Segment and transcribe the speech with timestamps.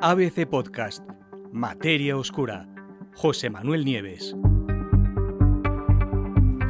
[0.00, 1.02] ABC Podcast,
[1.52, 2.68] Materia Oscura,
[3.16, 4.36] José Manuel Nieves.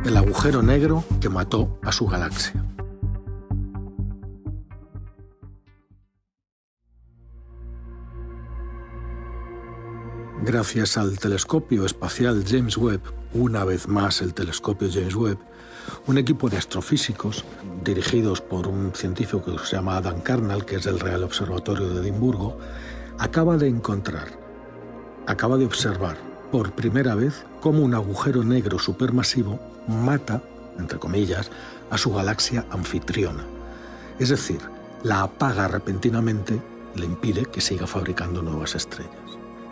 [0.06, 2.64] El agujero negro que mató a su galaxia.
[10.42, 13.02] Gracias al telescopio espacial James Webb,
[13.34, 15.38] una vez más el telescopio James Webb,
[16.06, 17.44] un equipo de astrofísicos
[17.84, 22.00] dirigidos por un científico que se llama Adam Carnal, que es del Real Observatorio de
[22.00, 22.56] Edimburgo,
[23.18, 24.28] acaba de encontrar,
[25.26, 26.16] acaba de observar
[26.52, 29.58] por primera vez cómo un agujero negro supermasivo
[29.88, 30.42] mata,
[30.78, 31.50] entre comillas,
[31.90, 33.44] a su galaxia anfitriona.
[34.18, 34.60] Es decir,
[35.02, 36.62] la apaga repentinamente,
[36.94, 39.12] le impide que siga fabricando nuevas estrellas.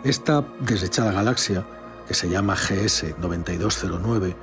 [0.03, 1.65] Esta desechada galaxia,
[2.07, 4.35] que se llama GS 9209,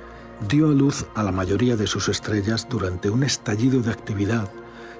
[0.49, 4.49] dio a luz a la mayoría de sus estrellas durante un estallido de actividad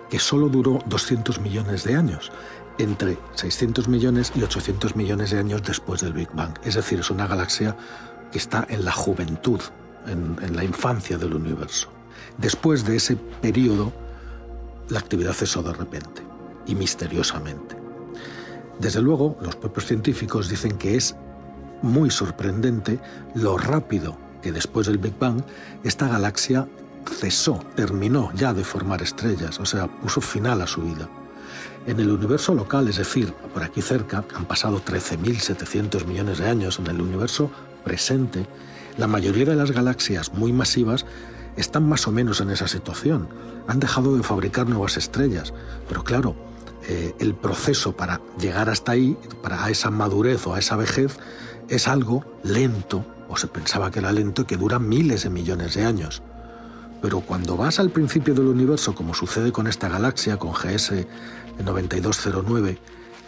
[0.09, 2.31] que solo duró 200 millones de años,
[2.77, 6.53] entre 600 millones y 800 millones de años después del Big Bang.
[6.63, 7.75] Es decir, es una galaxia
[8.31, 9.61] que está en la juventud,
[10.07, 11.89] en, la infancia del universo.
[12.37, 13.93] Después de ese periodo,
[14.89, 16.21] la actividad cesó de repente
[16.65, 17.75] y misteriosamente.
[18.79, 21.15] Desde luego, los propios científicos dicen que es
[21.81, 22.99] muy sorprendente
[23.35, 25.41] lo rápido que después del Big Bang
[25.83, 26.67] esta galaxia
[27.09, 31.07] cesó, terminó ya de formar estrellas, o sea, puso final a su vida.
[31.87, 36.79] En el universo local, es decir, por aquí cerca, han pasado 13.700 millones de años
[36.79, 37.51] en el universo
[37.83, 38.47] presente,
[38.97, 41.05] la mayoría de las galaxias muy masivas
[41.57, 43.27] están más o menos en esa situación.
[43.67, 45.53] Han dejado de fabricar nuevas estrellas,
[45.87, 46.35] pero claro,
[46.87, 51.17] eh, el proceso para llegar hasta ahí, para esa madurez o a esa vejez,
[51.67, 55.83] es algo lento, o se pensaba que era lento que dura miles de millones de
[55.83, 56.23] años.
[57.01, 61.05] Pero cuando vas al principio del universo, como sucede con esta galaxia, con GS
[61.63, 62.77] 9209,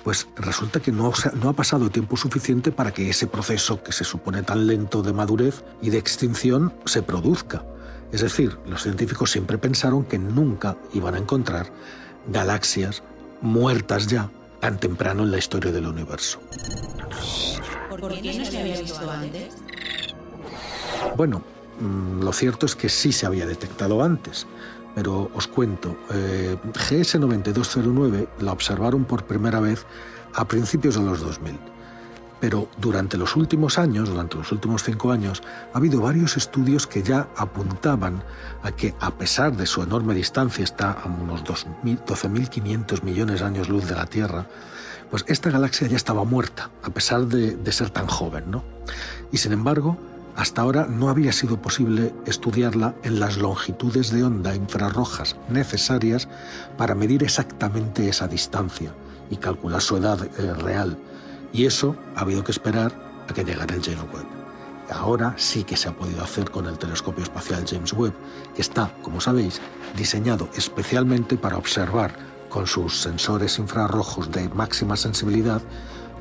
[0.03, 1.11] pues resulta que no,
[1.41, 5.13] no ha pasado tiempo suficiente para que ese proceso que se supone tan lento de
[5.13, 7.63] madurez y de extinción se produzca.
[8.11, 11.71] Es decir, los científicos siempre pensaron que nunca iban a encontrar
[12.27, 13.03] galaxias
[13.41, 14.29] muertas ya
[14.61, 16.39] tan temprano en la historia del universo.
[17.89, 19.55] ¿Por qué no se había visto antes?
[21.15, 21.43] Bueno,
[21.79, 24.47] Mm, lo cierto es que sí se había detectado antes,
[24.97, 29.85] pero os cuento, eh, GS 9209 la observaron por primera vez
[30.33, 31.55] a principios de los 2000.
[32.39, 37.03] Pero durante los últimos años, durante los últimos cinco años, ha habido varios estudios que
[37.03, 38.23] ya apuntaban
[38.63, 43.69] a que, a pesar de su enorme distancia, está a unos 12.500 millones de años
[43.69, 44.47] luz de la Tierra,
[45.11, 48.63] pues esta galaxia ya estaba muerta, a pesar de, de ser tan joven, ¿no?
[49.31, 49.95] Y sin embargo,
[50.37, 56.29] hasta ahora no había sido posible estudiarla en las longitudes de onda infrarrojas necesarias
[56.77, 58.93] para medir exactamente esa distancia
[59.31, 60.95] y calcular su edad eh, real.
[61.51, 62.93] Y eso ha habido que esperar
[63.27, 64.27] a que llegara el James Webb.
[64.91, 68.13] Ahora sí que se ha podido hacer con el telescopio espacial James Webb,
[68.55, 69.59] que está, como sabéis,
[69.97, 72.13] diseñado especialmente para observar
[72.47, 75.63] con sus sensores infrarrojos de máxima sensibilidad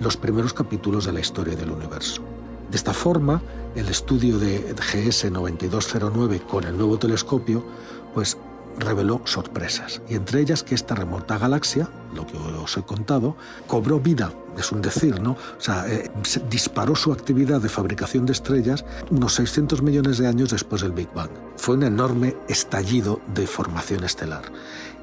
[0.01, 2.36] los primeros capítulos de la historia del universo.
[2.71, 3.43] De esta forma,
[3.77, 7.65] el estudio de GS 9209 con el nuevo telescopio,
[8.13, 8.37] pues
[8.79, 14.01] reveló sorpresas, y entre ellas que esta remota galaxia, lo que os he contado, cobró
[14.01, 15.33] vida, es un decir, ¿no?
[15.33, 16.11] O sea, eh,
[16.51, 21.13] disparó su actividad de fabricación de estrellas unos 600 millones de años después del Big
[21.15, 21.31] Bang.
[21.57, 24.45] Fue un enorme estallido de formación estelar.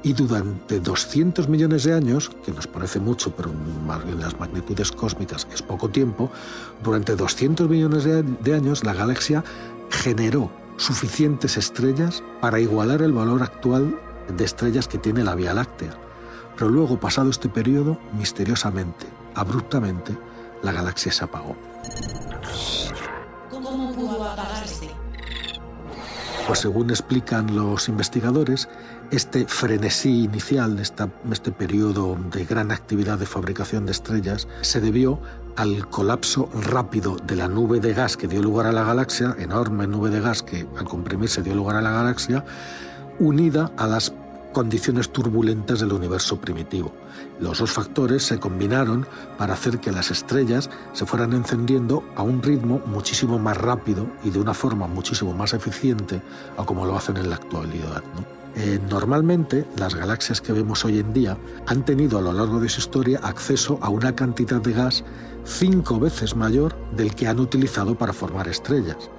[0.02, 5.48] Y durante 200 millones de años, que nos parece mucho, pero en las magnitudes cósmicas
[5.54, 6.30] es poco tiempo,
[6.84, 9.46] durante 200 millones de años la galaxia
[9.90, 15.98] generó suficientes estrellas para igualar el valor actual de estrellas que tiene la Vía Láctea.
[16.56, 20.18] Pero luego, pasado este periodo, misteriosamente, abruptamente,
[20.62, 21.56] la galaxia se apagó.
[23.50, 24.90] ¿Cómo pudo apagarse?
[26.46, 28.68] Pues según explican los investigadores,
[29.12, 35.22] este frenesí inicial, este periodo de gran actividad de fabricación de estrellas, se debió
[35.56, 39.88] al colapso rápido de la nube de gas que dio lugar a la galaxia, enorme
[39.88, 42.44] nube de gas que al comprimirse dio lugar a la galaxia,
[43.20, 44.14] unida a las
[44.54, 46.94] condiciones turbulentas del universo primitivo.
[47.40, 49.06] Los dos factores se combinaron
[49.38, 54.30] para hacer que las estrellas se fueran encendiendo a un ritmo muchísimo más rápido y
[54.30, 56.22] de una forma muchísimo más eficiente
[56.58, 58.04] a como lo hacen en la actualidad.
[58.56, 62.70] Eh, normalmente las galaxias que vemos hoy en día han tenido a lo largo de
[62.70, 65.04] su historia acceso a una cantidad de gas
[65.46, 69.10] cinco veces mayor del que han utilizado para formar estrellas.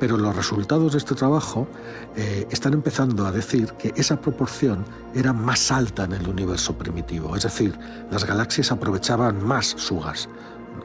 [0.00, 1.68] Pero los resultados de este trabajo
[2.16, 4.84] eh, están empezando a decir que esa proporción
[5.14, 7.78] era más alta en el universo primitivo, es decir,
[8.10, 10.28] las galaxias aprovechaban más su gas.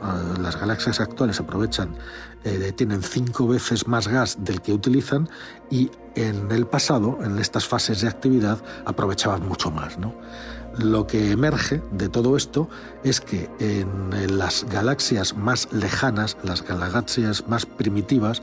[0.03, 1.95] Eh, las galaxias actuales aprovechan,
[2.43, 5.29] eh, tienen cinco veces más gas del que utilizan
[5.69, 9.97] y en el pasado, en estas fases de actividad, aprovechaban mucho más.
[9.97, 10.13] ¿no?
[10.77, 12.67] Lo que emerge de todo esto
[13.03, 18.41] es que en las galaxias más lejanas, las galaxias más primitivas,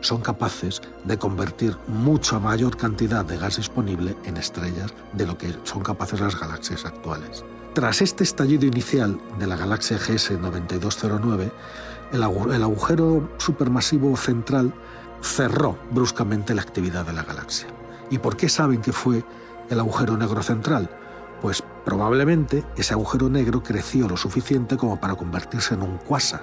[0.00, 5.54] son capaces de convertir mucha mayor cantidad de gas disponible en estrellas de lo que
[5.64, 7.44] son capaces las galaxias actuales.
[7.72, 11.52] Tras este estallido inicial de la galaxia GS 9209,
[12.12, 12.22] el
[12.62, 14.74] agujero supermasivo central
[15.22, 17.68] cerró bruscamente la actividad de la galaxia.
[18.10, 19.24] ¿Y por qué saben que fue
[19.70, 20.90] el agujero negro central?
[21.40, 26.42] Pues probablemente ese agujero negro creció lo suficiente como para convertirse en un cuásar.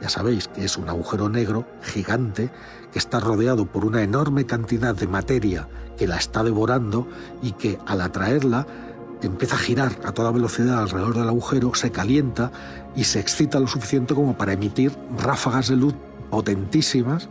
[0.00, 2.50] Ya sabéis que es un agujero negro gigante
[2.92, 7.08] que está rodeado por una enorme cantidad de materia que la está devorando
[7.42, 8.66] y que al atraerla
[9.22, 12.52] empieza a girar a toda velocidad alrededor del agujero, se calienta
[12.94, 15.94] y se excita lo suficiente como para emitir ráfagas de luz
[16.30, 17.28] potentísimas,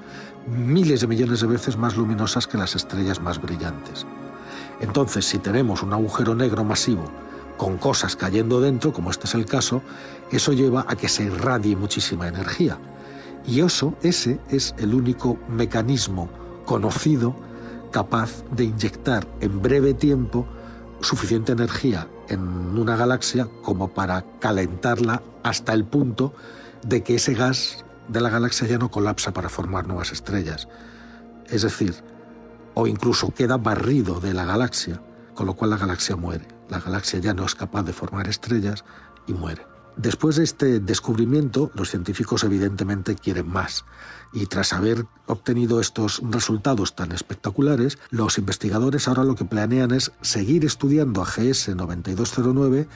[0.48, 4.06] miles de millones de veces más luminosas que las estrellas más brillantes.
[4.80, 7.04] Entonces, si tenemos un agujero negro masivo
[7.58, 9.82] con cosas cayendo dentro, como este es el caso,
[10.32, 12.78] eso lleva a que se irradie muchísima energía.
[13.46, 16.30] Y eso, ese es el único mecanismo
[16.66, 17.36] conocido
[17.92, 20.48] capaz de inyectar en breve tiempo
[21.02, 26.34] suficiente energía en una galaxia como para calentarla hasta el punto
[26.84, 30.68] de que ese gas de la galaxia ya no colapsa para formar nuevas estrellas.
[31.48, 31.96] Es decir,
[32.74, 35.02] o incluso queda barrido de la galaxia,
[35.34, 36.48] con lo cual la galaxia muere.
[36.70, 38.84] La galaxia ya no es capaz de formar estrellas
[39.28, 39.66] y muere.
[39.96, 43.86] Después de este descubrimiento, los científicos evidentemente quieren más.
[44.34, 50.12] Y tras haber obtenido estos resultados tan espectaculares, los investigadores ahora lo que planean es
[50.22, 52.88] seguir estudiando a GS 9209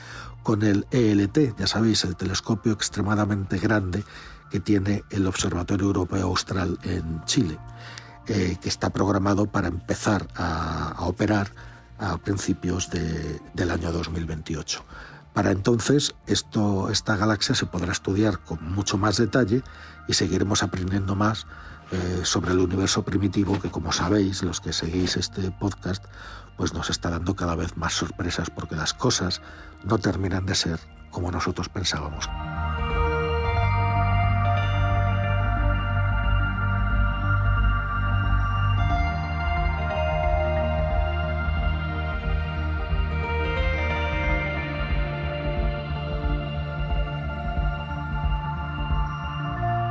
[0.42, 4.04] con el ELT, ya sabéis, el telescopio extremadamente grande
[4.50, 7.60] que tiene el Observatorio Europeo Austral en Chile,
[8.28, 11.52] que está programado para empezar a, operar
[11.98, 14.84] a principios del año 2028.
[15.34, 19.64] Para entonces esto, esta galaxia se podrá estudiar con mucho más detalle
[20.08, 21.46] y seguiremos aprendiendo más
[21.92, 26.04] eh, sobre el universo primitivo que como sabéis los que seguís este podcast
[26.58, 29.42] pues nos está dando cada vez más sorpresas porque las cosas
[29.86, 30.80] no terminan de ser
[31.12, 32.28] como nosotros pensábamos.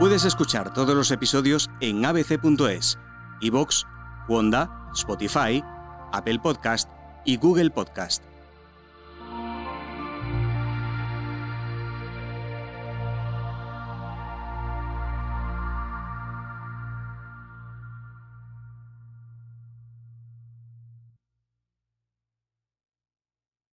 [0.06, 2.96] Puedes escuchar todos los episodios en abc.es,
[3.40, 3.82] iVoox,
[4.28, 5.60] Wanda, Spotify,
[6.12, 6.88] Apple Podcast
[7.24, 8.22] y Google Podcast.